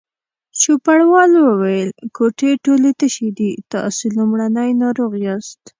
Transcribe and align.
چوپړوال 0.61 1.31
وویل: 1.45 1.89
کوټې 2.17 2.51
ټولې 2.65 2.89
تشې 2.99 3.29
دي، 3.37 3.51
تاسې 3.73 4.05
لومړنی 4.17 4.69
ناروغ 4.83 5.11
یاست. 5.25 5.61